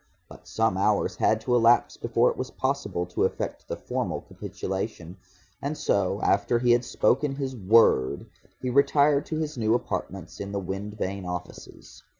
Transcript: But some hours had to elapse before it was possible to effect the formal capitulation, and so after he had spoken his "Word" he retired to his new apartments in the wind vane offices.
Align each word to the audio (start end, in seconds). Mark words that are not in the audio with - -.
But 0.27 0.47
some 0.47 0.79
hours 0.79 1.17
had 1.17 1.39
to 1.41 1.53
elapse 1.53 1.95
before 1.95 2.31
it 2.31 2.35
was 2.35 2.49
possible 2.49 3.05
to 3.05 3.23
effect 3.23 3.67
the 3.67 3.77
formal 3.77 4.21
capitulation, 4.21 5.17
and 5.61 5.77
so 5.77 6.19
after 6.23 6.57
he 6.57 6.71
had 6.71 6.83
spoken 6.83 7.35
his 7.35 7.55
"Word" 7.55 8.25
he 8.63 8.71
retired 8.71 9.27
to 9.27 9.37
his 9.37 9.59
new 9.59 9.75
apartments 9.75 10.39
in 10.39 10.53
the 10.53 10.59
wind 10.59 10.97
vane 10.97 11.27
offices. 11.27 12.01